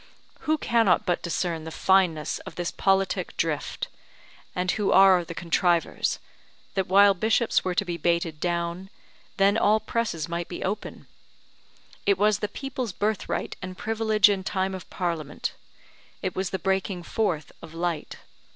[0.49, 3.87] Who cannot but discern the fineness of this politic drift,
[4.55, 6.17] and who are the contrivers;
[6.73, 8.89] that while bishops were to be baited down,
[9.37, 11.05] then all presses might be open;
[12.07, 15.53] it was the people's birthright and privilege in time of Parliament,
[16.23, 18.17] it was the breaking forth of light.